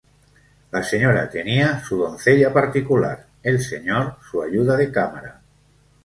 [0.71, 5.39] La señora tenía su doncella particular, el señor su ayuda de cámara.